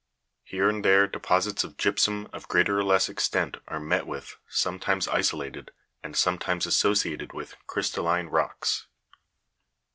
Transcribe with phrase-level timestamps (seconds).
[0.41, 4.35] Here and there deposits of gyp sum of greater or less extent are met with,
[4.49, 5.69] sometimes isolated,
[6.01, 8.87] and sometimes associated with crystalline rocks.